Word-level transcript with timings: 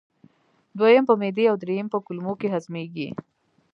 دویم 0.79 1.03
په 1.09 1.13
معدې 1.19 1.45
او 1.51 1.55
دریم 1.63 1.87
په 1.93 1.97
کولمو 2.05 2.33
کې 2.39 2.51
هضمېږي. 2.53 3.09